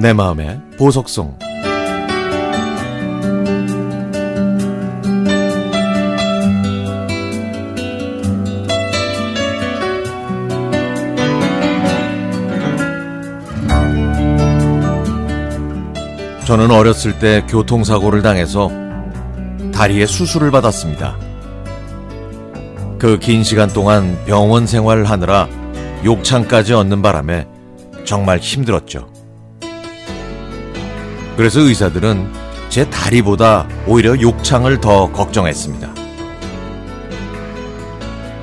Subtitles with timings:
[0.00, 1.36] 내 마음의 보석송
[16.46, 18.70] 저는 어렸을 때 교통사고를 당해서
[19.74, 21.18] 다리에 수술을 받았습니다.
[22.98, 25.46] 그 긴 시간 동안 병원 생활을 하느라
[26.06, 27.46] 욕창까지 얻는 바람에
[28.06, 29.09] 정말 힘들었죠.
[31.36, 32.30] 그래서 의사들은
[32.68, 35.94] 제 다리보다 오히려 욕창을 더 걱정했습니다.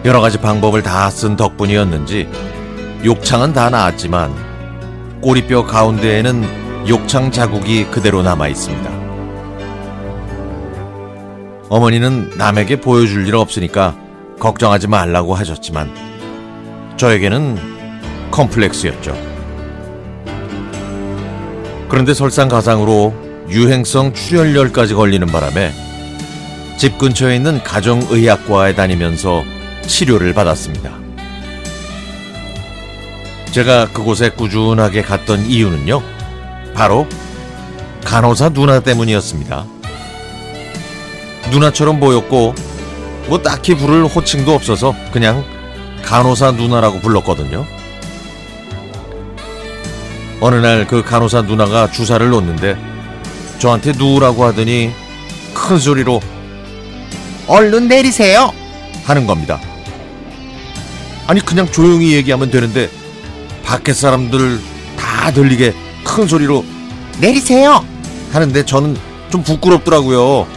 [0.05, 2.29] 여러 가지 방법을 다 쓴 덕분이었는지
[3.05, 4.33] 욕창은 다 나았지만
[5.21, 8.89] 꼬리뼈 가운데에는 욕창 자국이 그대로 남아 있습니다.
[11.69, 13.95] 어머니는 남에게 보여줄 일 없으니까
[14.39, 15.89] 걱정하지 말라고 하셨지만
[16.97, 17.57] 저에게는
[18.31, 19.26] 컴플렉스였죠.
[21.89, 23.13] 그런데 설상가상으로
[23.49, 25.73] 유행성 출혈열까지 걸리는 바람에
[26.77, 29.43] 집 근처에 있는 가정의학과에 다니면서
[29.87, 30.91] 치료를 받았습니다.
[33.51, 36.03] 제가 그곳에 꾸준하게 갔던 이유는요,
[36.75, 37.07] 바로
[38.05, 39.65] 간호사 누나 때문이었습니다.
[41.49, 42.53] 누나처럼 보였고,
[43.27, 45.43] 뭐 딱히 부를 호칭도 없어서 그냥
[46.03, 47.65] 간호사 누나라고 불렀거든요.
[50.39, 52.77] 어느 날 그 간호사 누나가 주사를 놓는데
[53.59, 54.91] 저한테 누우라고 하더니
[55.53, 56.21] 큰 소리로
[57.47, 58.53] 얼른 내리세요
[59.05, 59.59] 하는 겁니다.
[61.25, 62.89] 아니 그냥 조용히 얘기하면 되는데
[63.65, 64.59] 밖에 사람들
[64.97, 66.63] 다 들리게 큰 소리로
[67.19, 67.83] 내리세요
[68.31, 68.95] 하는데 저는
[69.29, 70.47] 좀 부끄럽더라고요.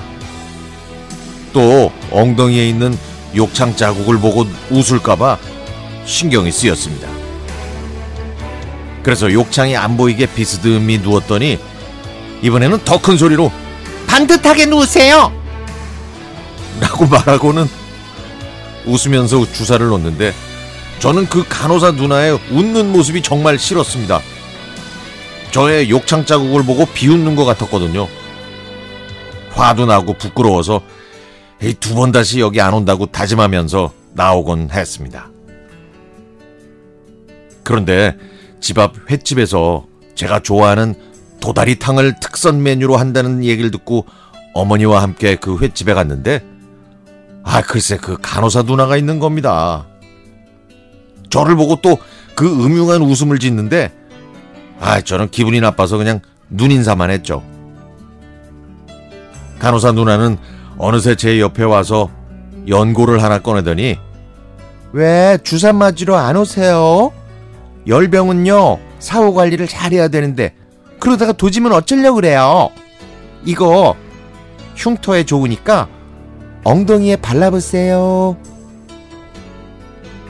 [1.53, 2.97] 또 엉덩이에 있는
[3.35, 5.39] 욕창 자국을 보고 웃을까봐
[6.05, 7.09] 신경이 쓰였습니다.
[9.03, 11.59] 그래서 욕창이 안 보이게 비스듬히 누웠더니
[12.43, 13.51] 이번에는 더 큰 소리로
[14.07, 15.33] 반듯하게 누우세요!
[16.81, 17.67] 라고 말하고는
[18.87, 20.33] 웃으면서 주사를 놓는데
[20.99, 24.21] 저는 그 간호사 누나의 웃는 모습이 정말 싫었습니다.
[25.51, 28.07] 저의 욕창 자국을 보고 비웃는 것 같았거든요.
[29.53, 30.83] 화도 나고 부끄러워서
[31.81, 35.29] 두 번 다시 여기 안 온다고 다짐하면서 나오곤 했습니다.
[37.65, 38.17] 그런데
[38.61, 40.95] 집 앞 횟집에서 제가 좋아하는
[41.41, 44.05] 도다리탕을 특선 메뉴로 한다는 얘기를 듣고
[44.55, 46.45] 어머니와 함께 그 횟집에 갔는데
[47.43, 49.87] 아 글쎄 그 간호사 누나가 있는 겁니다.
[51.31, 51.99] 저를 보고 또
[52.41, 53.93] 그 음흉한 웃음을 짓는데
[54.81, 57.43] 아 저는 기분이 나빠서 그냥 눈인사만 했죠.
[59.59, 60.39] 간호사 누나는
[60.79, 62.09] 어느새 제 옆에 와서
[62.67, 63.99] 연고를 하나 꺼내더니
[64.93, 67.13] 왜 주사 맞으러 안 오세요?
[67.87, 70.55] 열병은요 사후 관리를 잘해야 되는데
[70.99, 72.71] 그러다가 도지면 어쩌려고 그래요?
[73.45, 73.97] 이거
[74.77, 75.89] 흉터에 좋으니까
[76.65, 78.37] 엉덩이에 발라보세요.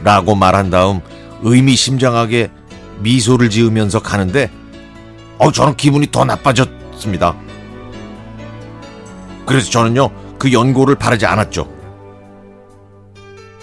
[0.02, 1.00] 라고 말한 다음
[1.42, 2.50] 의미심장하게
[3.00, 4.50] 미소를 지으면서 가는데
[5.38, 7.36] 어 저는 기분이 더 나빠졌습니다.
[9.44, 11.79] 그래서 저는요 그 연고를 바르지 않았죠.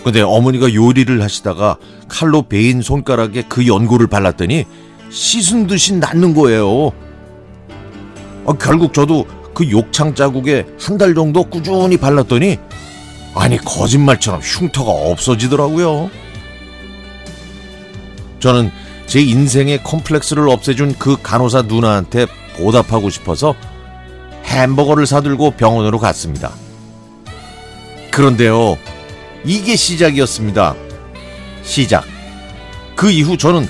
[0.07, 1.75] 근데 어머니가 요리를 하시다가
[2.07, 4.63] 칼로 베인 손가락에 그 연고를 발랐더니
[5.09, 6.93] 씻은 듯이 낫는 거예요.
[8.45, 12.57] 아, 결국 저도 그 욕창 자국에 한 달 정도 꾸준히 발랐더니
[13.35, 16.09] 아니 거짓말처럼 흉터가 없어지더라고요.
[18.39, 18.71] 저는
[19.07, 23.55] 제 인생의 컴플렉스를 없애준 그 간호사 누나한테 보답하고 싶어서
[24.45, 26.53] 햄버거를 사들고 병원으로 갔습니다.
[28.09, 28.77] 그런데요,
[29.45, 30.75] 이게 시작이었습니다.
[31.63, 32.03] 시작.
[32.95, 33.67] 그 이후 저는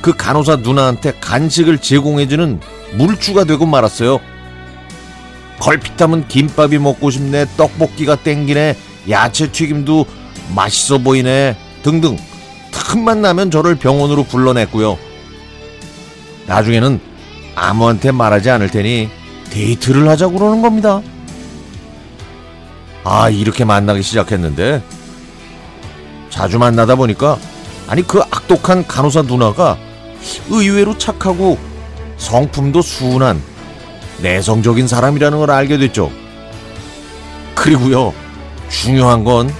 [0.00, 2.60] 그 간호사 누나한테 간식을 제공해주는
[2.94, 4.20] 물주가 되고 말았어요.
[5.58, 8.76] 걸핏하면 김밥이 먹고 싶네, 떡볶이가 땡기네,
[9.10, 10.06] 야채 튀김도
[10.54, 12.16] 맛있어 보이네, 등등.
[12.70, 14.96] 틈만 나면 저를 병원으로 불러냈고요.
[16.46, 17.00] 나중에는
[17.54, 19.10] 아무한테 말하지 않을 테니
[19.50, 21.02] 데이트를 하자고 그러는 겁니다.
[23.04, 24.82] 아, 이렇게 만나기 시작했는데,
[26.30, 27.38] 자주 만나다 보니까,
[27.86, 29.78] 아니, 그 악독한 간호사 누나가
[30.50, 31.58] 의외로 착하고
[32.18, 33.42] 성품도 순한
[34.20, 36.10] 내성적인 사람이라는 걸 알게 됐죠.
[37.54, 38.12] 그리고요,
[38.68, 39.52] 중요한 건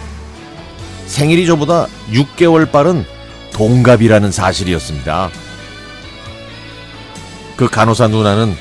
[1.06, 3.04] 생일이 저보다 6개월 빠른
[3.52, 5.30] 동갑이라는 사실이었습니다.
[7.56, 8.54] 그 간호사 누나는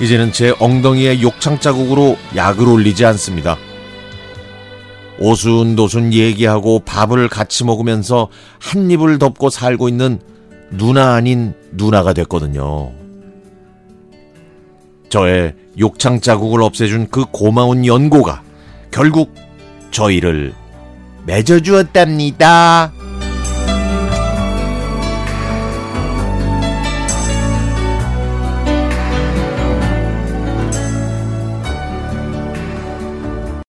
[0.00, 3.58] 이제는 제 엉덩이에 욕창 자국으로 약을 올리지 않습니다.
[5.20, 8.28] 오순도순 얘기하고 밥을 같이 먹으면서
[8.58, 10.18] 한 입을 덮고 살고 있는
[10.70, 12.92] 누나 아닌 누나가 됐거든요.
[15.10, 18.42] 저의 욕창 자국을 없애준 그 고마운 연고가
[18.90, 19.34] 결국
[19.90, 20.54] 저희를
[21.26, 22.92] 맺어주었답니다.